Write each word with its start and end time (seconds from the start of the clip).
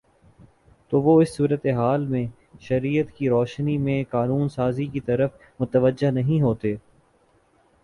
تو 0.91 1.01
وہ 1.01 1.21
اس 1.21 1.35
صورتِ 1.35 1.71
حال 1.71 2.05
میں 2.05 2.25
شریعت 2.59 3.11
کی 3.11 3.29
روشنی 3.29 3.77
میں 3.77 4.03
قانون 4.09 4.49
سازی 4.49 4.85
کی 4.85 4.99
طرف 4.99 5.31
متوجہ 5.59 6.11
نہیں 6.11 6.41
ہوتے 6.41 6.75